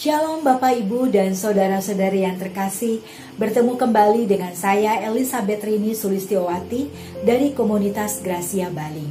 Shalom 0.00 0.40
Bapak 0.40 0.80
Ibu 0.80 1.12
dan 1.12 1.36
saudara-saudari 1.36 2.24
yang 2.24 2.40
terkasih. 2.40 3.04
Bertemu 3.36 3.76
kembali 3.76 4.24
dengan 4.24 4.56
saya 4.56 4.96
Elizabeth 5.04 5.60
Rini 5.60 5.92
Sulistiowati 5.92 6.88
dari 7.20 7.52
komunitas 7.52 8.24
Gracia 8.24 8.72
Bali. 8.72 9.04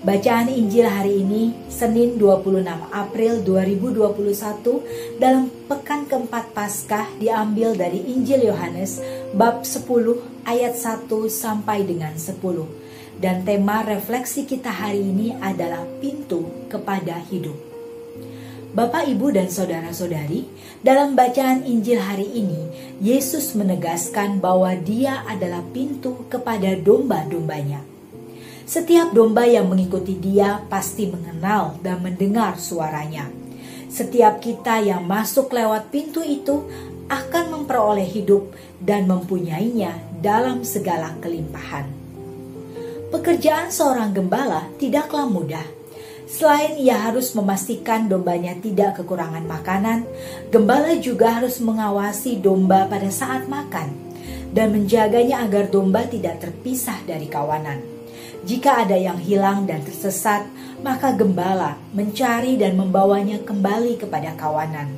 Bacaan 0.00 0.48
Injil 0.48 0.88
hari 0.88 1.20
ini 1.20 1.52
Senin 1.68 2.16
26 2.16 2.56
April 2.88 3.44
2021 3.44 5.20
dalam 5.20 5.52
pekan 5.68 6.08
keempat 6.08 6.56
Paskah 6.56 7.04
diambil 7.20 7.76
dari 7.76 8.00
Injil 8.08 8.48
Yohanes 8.48 9.04
bab 9.36 9.68
10 9.68 9.84
ayat 10.48 10.72
1 10.72 11.04
sampai 11.28 11.84
dengan 11.84 12.16
10 12.16 12.40
dan 13.20 13.44
tema 13.44 13.84
refleksi 13.84 14.48
kita 14.48 14.72
hari 14.72 15.04
ini 15.04 15.36
adalah 15.36 15.84
pintu 16.00 16.48
kepada 16.72 17.20
hidup. 17.28 17.73
Bapak, 18.74 19.06
Ibu, 19.06 19.30
dan 19.30 19.46
saudara-saudari, 19.54 20.50
dalam 20.82 21.14
bacaan 21.14 21.62
Injil 21.62 22.02
hari 22.02 22.26
ini, 22.26 22.58
Yesus 22.98 23.54
menegaskan 23.54 24.42
bahwa 24.42 24.74
Dia 24.74 25.22
adalah 25.30 25.62
pintu 25.70 26.26
kepada 26.26 26.74
domba-dombanya. 26.74 27.86
Setiap 28.66 29.14
domba 29.14 29.46
yang 29.46 29.70
mengikuti 29.70 30.18
Dia 30.18 30.58
pasti 30.66 31.06
mengenal 31.06 31.78
dan 31.86 32.02
mendengar 32.02 32.58
suaranya. 32.58 33.30
Setiap 33.86 34.42
kita 34.42 34.82
yang 34.82 35.06
masuk 35.06 35.54
lewat 35.54 35.94
pintu 35.94 36.26
itu 36.26 36.66
akan 37.06 37.54
memperoleh 37.54 38.10
hidup 38.10 38.58
dan 38.82 39.06
mempunyainya 39.06 39.94
dalam 40.18 40.66
segala 40.66 41.14
kelimpahan. 41.22 41.86
Pekerjaan 43.14 43.70
seorang 43.70 44.10
gembala 44.10 44.66
tidaklah 44.82 45.30
mudah 45.30 45.73
Selain 46.24 46.80
ia 46.80 46.96
harus 46.96 47.36
memastikan 47.36 48.08
dombanya 48.08 48.56
tidak 48.56 48.96
kekurangan 48.96 49.44
makanan, 49.44 50.08
gembala 50.48 50.96
juga 50.96 51.36
harus 51.36 51.60
mengawasi 51.60 52.40
domba 52.40 52.88
pada 52.88 53.12
saat 53.12 53.44
makan 53.44 53.92
dan 54.56 54.72
menjaganya 54.72 55.44
agar 55.44 55.68
domba 55.68 56.08
tidak 56.08 56.40
terpisah 56.40 56.96
dari 57.04 57.28
kawanan. 57.28 57.82
Jika 58.44 58.88
ada 58.88 58.96
yang 58.96 59.20
hilang 59.20 59.68
dan 59.68 59.84
tersesat, 59.84 60.48
maka 60.80 61.12
gembala 61.12 61.76
mencari 61.92 62.56
dan 62.56 62.76
membawanya 62.76 63.40
kembali 63.44 64.00
kepada 64.00 64.32
kawanan. 64.36 64.92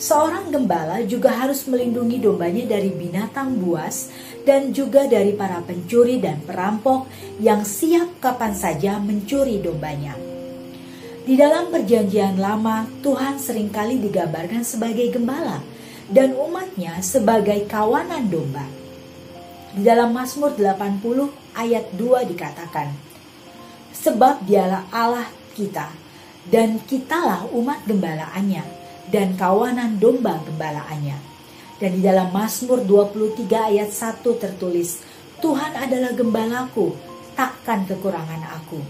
Seorang 0.00 0.52
gembala 0.52 1.00
juga 1.06 1.32
harus 1.32 1.64
melindungi 1.64 2.20
dombanya 2.20 2.76
dari 2.76 2.92
binatang 2.92 3.56
buas 3.56 4.12
dan 4.44 4.72
juga 4.74 5.08
dari 5.08 5.32
para 5.32 5.64
pencuri 5.64 6.20
dan 6.20 6.44
perampok 6.44 7.08
yang 7.40 7.64
siap 7.64 8.20
kapan 8.20 8.52
saja 8.52 9.00
mencuri 9.00 9.62
dombanya. 9.64 10.33
Di 11.24 11.40
dalam 11.40 11.72
perjanjian 11.72 12.36
lama, 12.36 12.84
Tuhan 13.00 13.40
sering 13.40 13.72
kali 13.72 13.96
digambarkan 13.96 14.60
sebagai 14.60 15.08
gembala 15.08 15.64
dan 16.12 16.36
umatnya 16.36 17.00
sebagai 17.00 17.64
kawanan 17.64 18.28
domba. 18.28 18.68
Di 19.72 19.80
dalam 19.80 20.12
Mazmur 20.12 20.52
80 20.52 21.32
ayat 21.56 21.88
2 21.96 22.28
dikatakan, 22.28 22.92
Sebab 23.96 24.44
dialah 24.44 24.84
Allah 24.92 25.24
kita, 25.56 25.88
dan 26.44 26.76
kitalah 26.84 27.48
umat 27.56 27.80
gembalaannya, 27.88 28.60
dan 29.08 29.32
kawanan 29.40 29.96
domba 29.96 30.44
gembalaannya. 30.44 31.16
Dan 31.80 31.90
di 31.96 32.00
dalam 32.04 32.36
Mazmur 32.36 32.84
23 32.84 33.72
ayat 33.72 33.88
1 33.88 34.20
tertulis, 34.36 35.00
Tuhan 35.40 35.72
adalah 35.72 36.12
gembalaku, 36.12 36.92
takkan 37.32 37.88
kekurangan 37.88 38.44
aku. 38.60 38.84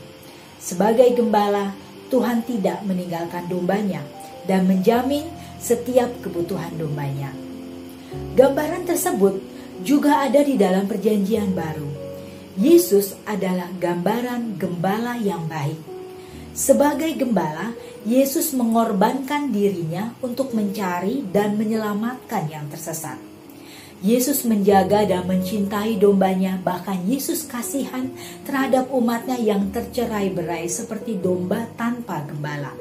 Sebagai 0.59 1.15
gembala, 1.15 1.84
Tuhan 2.13 2.45
tidak 2.45 2.85
meninggalkan 2.85 3.49
dombanya 3.49 4.05
dan 4.45 4.69
menjamin 4.69 5.25
setiap 5.61 6.13
kebutuhan 6.21 6.77
dombanya. 6.77 7.33
Gambaran 8.37 8.87
tersebut 8.87 9.41
juga 9.83 10.29
ada 10.29 10.45
di 10.45 10.55
dalam 10.55 10.87
Perjanjian 10.87 11.57
Baru. 11.57 11.89
Yesus 12.55 13.19
adalah 13.27 13.67
gambaran 13.83 14.55
gembala 14.55 15.19
yang 15.19 15.51
baik. 15.51 15.81
Sebagai 16.55 17.19
gembala, 17.19 17.75
Yesus 18.07 18.55
mengorbankan 18.55 19.51
dirinya 19.51 20.15
untuk 20.23 20.55
mencari 20.55 21.27
dan 21.35 21.59
menyelamatkan 21.59 22.47
yang 22.47 22.71
tersesat. 22.71 23.34
Yesus 24.05 24.45
menjaga 24.45 25.09
dan 25.09 25.25
mencintai 25.25 25.97
dombanya, 25.97 26.61
bahkan 26.61 27.01
Yesus 27.09 27.49
kasihan 27.49 28.13
terhadap 28.45 28.93
umatnya 28.93 29.41
yang 29.41 29.73
tercerai 29.73 30.29
berai 30.29 30.69
seperti 30.69 31.17
domba 31.17 31.65
tanpa 31.81 32.21
gembala. 32.29 32.77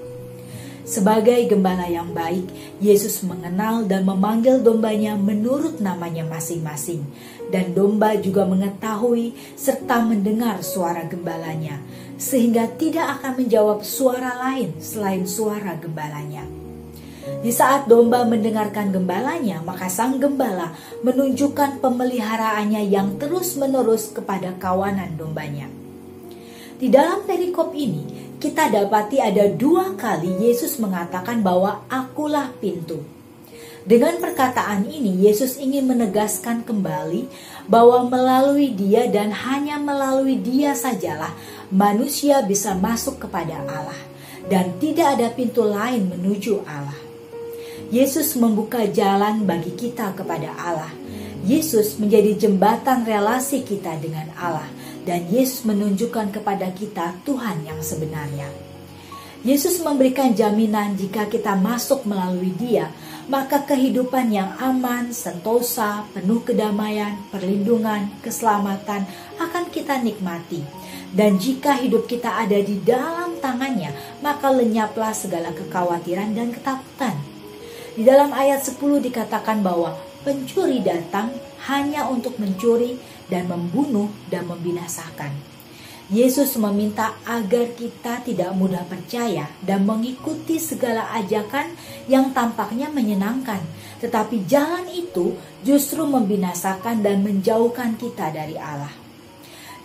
Sebagai 0.84 1.47
gembala 1.47 1.88
yang 1.88 2.11
baik, 2.11 2.44
Yesus 2.84 3.23
mengenal 3.23 3.88
dan 3.88 4.03
memanggil 4.03 4.59
dombanya 4.59 5.16
menurut 5.16 5.79
namanya 5.79 6.28
masing-masing. 6.28 7.07
Dan 7.47 7.72
domba 7.72 8.19
juga 8.19 8.44
mengetahui 8.44 9.55
serta 9.55 10.03
mendengar 10.03 10.59
suara 10.59 11.07
gembalanya, 11.07 11.79
sehingga 12.19 12.67
tidak 12.75 13.23
akan 13.23 13.47
menjawab 13.47 13.79
suara 13.88 14.35
lain 14.44 14.75
selain 14.84 15.23
suara 15.23 15.79
gembalanya. 15.79 16.62
Di 17.23 17.51
saat 17.56 17.88
domba 17.88 18.28
mendengarkan 18.28 18.91
gembalanya, 18.91 19.63
maka 19.63 19.88
sang 19.88 20.19
gembala 20.19 20.75
menunjukkan 21.07 21.79
pemeliharaannya 21.79 22.84
yang 22.91 23.16
terus-menerus 23.16 24.11
kepada 24.11 24.51
kawanan 24.59 25.16
dombanya. 25.16 25.72
Di 26.75 26.91
dalam 26.91 27.23
perikop 27.23 27.72
ini, 27.72 28.35
kita 28.44 28.67
dapati 28.67 29.23
ada 29.23 29.47
dua 29.47 29.95
kali 29.95 30.35
Yesus 30.44 30.75
mengatakan 30.84 31.39
bahwa 31.39 31.88
akulah 31.88 32.51
pintu. 32.59 33.00
Dengan 33.88 34.19
perkataan 34.19 34.88
ini, 34.88 35.23
Yesus 35.23 35.59
ingin 35.59 35.88
menegaskan 35.88 36.67
kembali 36.67 37.28
bahwa 37.72 38.07
melalui 38.07 38.75
Dia 38.75 39.07
dan 39.07 39.31
hanya 39.31 39.79
melalui 39.79 40.40
Dia 40.40 40.75
sajalah 40.75 41.31
manusia 41.72 42.44
bisa 42.44 42.75
masuk 42.75 43.23
kepada 43.28 43.63
Allah, 43.63 44.00
dan 44.51 44.75
tidak 44.79 45.19
ada 45.19 45.31
pintu 45.31 45.63
lain 45.63 46.11
menuju 46.11 46.67
Allah. 46.67 47.12
Yesus 47.93 48.33
membuka 48.33 48.89
jalan 48.89 49.45
bagi 49.45 49.69
kita 49.77 50.17
kepada 50.17 50.49
Allah. 50.57 50.89
Yesus 51.45 52.01
menjadi 52.01 52.33
jembatan 52.33 53.05
relasi 53.05 53.61
kita 53.61 54.01
dengan 54.01 54.33
Allah, 54.33 54.65
dan 55.05 55.29
Yesus 55.29 55.61
menunjukkan 55.61 56.33
kepada 56.33 56.73
kita 56.73 57.13
Tuhan 57.21 57.61
yang 57.61 57.77
sebenarnya. 57.85 58.49
Yesus 59.45 59.77
memberikan 59.85 60.33
jaminan 60.33 60.97
jika 60.97 61.29
kita 61.29 61.53
masuk 61.53 62.09
melalui 62.09 62.49
Dia, 62.57 62.89
maka 63.29 63.61
kehidupan 63.61 64.33
yang 64.33 64.57
aman, 64.57 65.13
sentosa, 65.13 66.09
penuh 66.17 66.41
kedamaian, 66.41 67.13
perlindungan, 67.29 68.09
keselamatan 68.25 69.05
akan 69.37 69.69
kita 69.69 70.01
nikmati. 70.01 70.65
Dan 71.13 71.37
jika 71.37 71.77
hidup 71.77 72.09
kita 72.09 72.41
ada 72.41 72.57
di 72.57 72.81
dalam 72.81 73.37
tangannya, 73.37 73.93
maka 74.25 74.49
lenyaplah 74.49 75.13
segala 75.13 75.53
kekhawatiran 75.53 76.33
dan 76.33 76.49
ketakutan. 76.49 77.22
Di 77.93 78.01
dalam 78.01 78.33
ayat 78.33 78.65
10 78.65 78.81
dikatakan 79.05 79.61
bahwa 79.61 79.93
pencuri 80.25 80.81
datang 80.81 81.29
hanya 81.69 82.09
untuk 82.09 82.41
mencuri 82.41 82.97
dan 83.29 83.45
membunuh 83.45 84.09
dan 84.33 84.49
membinasakan. 84.49 85.29
Yesus 86.09 86.57
meminta 86.57 87.13
agar 87.21 87.69
kita 87.77 88.25
tidak 88.25 88.51
mudah 88.57 88.81
percaya 88.89 89.45
dan 89.61 89.85
mengikuti 89.85 90.57
segala 90.57 91.05
ajakan 91.21 91.69
yang 92.09 92.33
tampaknya 92.33 92.89
menyenangkan, 92.89 93.61
tetapi 94.01 94.41
jalan 94.49 94.89
itu 94.89 95.37
justru 95.61 96.01
membinasakan 96.03 97.05
dan 97.05 97.21
menjauhkan 97.21 97.93
kita 97.95 98.33
dari 98.33 98.57
Allah. 98.57 99.03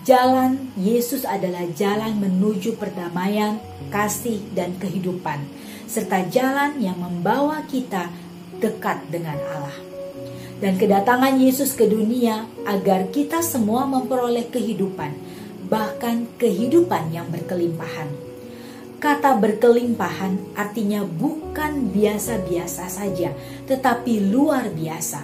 Jalan 0.08 0.72
Yesus 0.80 1.28
adalah 1.28 1.68
jalan 1.76 2.16
menuju 2.16 2.80
perdamaian, 2.80 3.60
kasih, 3.92 4.40
dan 4.56 4.72
kehidupan 4.80 5.36
serta 5.84 6.24
jalan 6.32 6.80
yang 6.80 6.96
membawa 6.96 7.60
kita 7.68 8.08
dekat 8.56 9.04
dengan 9.12 9.36
Allah. 9.36 9.76
Dan 10.64 10.80
kedatangan 10.80 11.36
Yesus 11.36 11.76
ke 11.76 11.84
dunia 11.84 12.48
agar 12.64 13.12
kita 13.12 13.44
semua 13.44 13.84
memperoleh 13.84 14.48
kehidupan, 14.48 15.12
bahkan 15.68 16.24
kehidupan 16.40 17.12
yang 17.12 17.28
berkelimpahan. 17.28 18.08
Kata 19.04 19.36
berkelimpahan 19.36 20.56
artinya 20.56 21.04
bukan 21.04 21.92
biasa-biasa 21.92 22.88
saja, 22.88 23.36
tetapi 23.68 24.24
luar 24.24 24.72
biasa. 24.72 25.20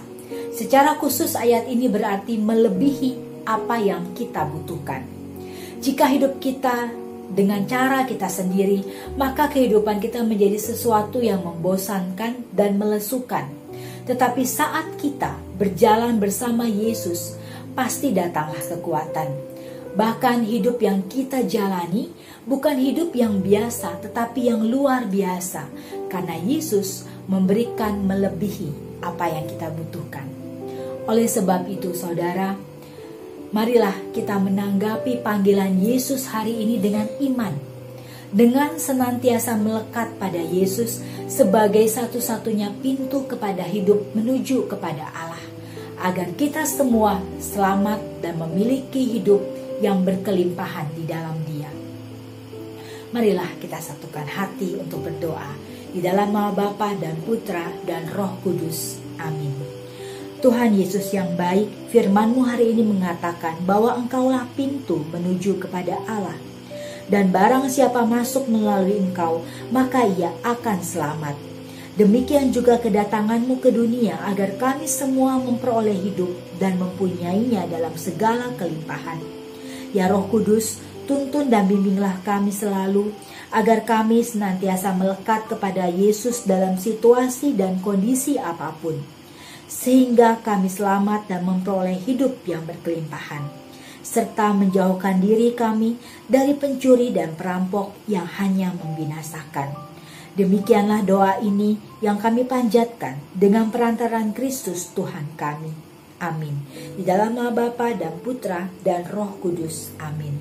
Secara 0.53 0.93
khusus 1.01 1.33
ayat 1.33 1.65
ini 1.65 1.89
berarti 1.89 2.37
melebihi 2.37 3.24
apa 3.45 3.77
yang 3.79 4.11
kita 4.17 4.43
butuhkan. 4.49 5.05
Jika 5.79 6.09
hidup 6.09 6.41
kita 6.41 6.89
dengan 7.29 7.65
cara 7.69 8.05
kita 8.05 8.25
sendiri, 8.25 8.81
maka 9.17 9.49
kehidupan 9.49 10.01
kita 10.01 10.25
menjadi 10.25 10.57
sesuatu 10.57 11.21
yang 11.21 11.45
membosankan 11.45 12.41
dan 12.53 12.77
melesukan. 12.77 13.45
Tetapi 14.05 14.43
saat 14.45 14.97
kita 15.01 15.33
berjalan 15.57 16.21
bersama 16.21 16.69
Yesus, 16.69 17.37
pasti 17.73 18.13
datanglah 18.13 18.61
kekuatan. 18.61 19.29
Bahkan 19.95 20.43
hidup 20.45 20.77
yang 20.83 21.07
kita 21.07 21.47
jalani 21.47 22.11
bukan 22.45 22.77
hidup 22.77 23.15
yang 23.17 23.41
biasa, 23.41 24.03
tetapi 24.05 24.51
yang 24.51 24.61
luar 24.67 25.09
biasa, 25.09 25.65
karena 26.11 26.37
Yesus 26.37 27.07
memberikan 27.25 28.05
melebihi 28.05 29.01
apa 29.01 29.25
yang 29.31 29.45
kita 29.49 29.71
butuhkan. 29.73 30.27
Oleh 31.09 31.25
sebab 31.25 31.65
itu, 31.69 31.93
saudara, 31.97 32.57
marilah 33.55 33.95
kita 34.11 34.35
menanggapi 34.35 35.23
panggilan 35.23 35.79
Yesus 35.79 36.27
hari 36.27 36.59
ini 36.59 36.75
dengan 36.75 37.07
iman, 37.23 37.55
dengan 38.27 38.75
senantiasa 38.75 39.55
melekat 39.55 40.11
pada 40.19 40.43
Yesus 40.43 40.99
sebagai 41.31 41.87
satu-satunya 41.87 42.75
pintu 42.83 43.23
kepada 43.23 43.63
hidup 43.63 44.11
menuju 44.11 44.67
kepada 44.67 45.07
Allah, 45.15 45.45
agar 46.03 46.35
kita 46.35 46.67
semua 46.67 47.23
selamat 47.39 48.19
dan 48.19 48.35
memiliki 48.43 49.15
hidup 49.15 49.39
yang 49.79 50.03
berkelimpahan 50.03 50.91
di 50.91 51.07
dalam 51.07 51.39
Dia. 51.47 51.71
Marilah 53.15 53.55
kita 53.63 53.79
satukan 53.79 54.27
hati 54.27 54.75
untuk 54.75 55.07
berdoa 55.07 55.55
di 55.95 56.03
dalam 56.03 56.35
nama 56.35 56.51
Bapa 56.51 56.91
dan 56.99 57.23
Putra 57.23 57.71
dan 57.87 58.11
Roh 58.11 58.35
Kudus. 58.43 58.99
Amin. 59.15 59.74
Tuhan 60.45 60.77
Yesus 60.77 61.09
yang 61.09 61.33
baik, 61.33 61.89
firmanmu 61.89 62.45
hari 62.45 62.69
ini 62.69 62.85
mengatakan 62.85 63.57
bahwa 63.65 63.97
engkaulah 63.97 64.45
pintu 64.53 65.01
menuju 65.09 65.57
kepada 65.57 65.97
Allah. 66.05 66.37
Dan 67.09 67.33
barang 67.33 67.65
siapa 67.65 68.05
masuk 68.05 68.45
melalui 68.53 69.01
engkau, 69.01 69.41
maka 69.73 70.05
ia 70.05 70.29
akan 70.45 70.85
selamat. 70.85 71.33
Demikian 71.97 72.53
juga 72.53 72.77
kedatanganmu 72.77 73.57
ke 73.57 73.73
dunia 73.73 74.21
agar 74.21 74.53
kami 74.61 74.85
semua 74.85 75.41
memperoleh 75.41 75.97
hidup 75.97 76.29
dan 76.61 76.77
mempunyainya 76.77 77.65
dalam 77.65 77.97
segala 77.97 78.53
kelimpahan. 78.53 79.17
Ya 79.97 80.13
Roh 80.13 80.29
Kudus, 80.29 80.77
tuntun 81.09 81.49
dan 81.49 81.65
bimbinglah 81.65 82.21
kami 82.21 82.53
selalu 82.53 83.09
agar 83.49 83.81
kami 83.81 84.21
senantiasa 84.21 84.93
melekat 84.93 85.49
kepada 85.49 85.89
Yesus 85.89 86.45
dalam 86.45 86.77
situasi 86.77 87.57
dan 87.57 87.81
kondisi 87.81 88.37
apa 88.37 88.77
pun, 88.77 89.01
sehingga 89.65 90.41
kami 90.45 90.69
selamat 90.69 91.29
dan 91.29 91.41
memperoleh 91.45 91.97
hidup 92.05 92.45
yang 92.45 92.63
berkelimpahan, 92.65 93.49
serta 94.05 94.53
menjauhkan 94.53 95.17
diri 95.17 95.57
kami 95.57 95.97
dari 96.29 96.53
pencuri 96.53 97.09
dan 97.09 97.33
perampok 97.33 97.97
yang 98.05 98.29
hanya 98.37 98.73
membinasakan. 98.77 99.73
Demikianlah 100.35 101.07
doa 101.07 101.39
ini 101.39 101.79
yang 102.03 102.19
kami 102.19 102.43
panjatkan 102.43 103.17
dengan 103.31 103.71
perantaran 103.71 104.35
Kristus 104.35 104.91
Tuhan 104.91 105.31
kami. 105.39 105.71
Amin. 106.19 106.59
Di 106.95 107.03
dalam 107.07 107.35
nama 107.35 107.51
Bapa 107.55 107.95
dan 107.95 108.19
Putra 108.19 108.67
dan 108.83 109.07
Roh 109.07 109.39
Kudus. 109.39 109.95
Amin. 109.99 110.35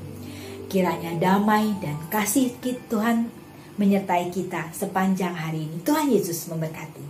Kiranya 0.66 1.14
damai 1.18 1.78
dan 1.78 1.94
kasih 2.10 2.50
Tuhan 2.90 3.30
menyertai 3.78 4.30
kita 4.30 4.70
sepanjang 4.74 5.34
hari 5.34 5.70
ini. 5.70 5.78
Tuhan 5.82 6.10
Yesus 6.10 6.46
memberkati. 6.50 7.03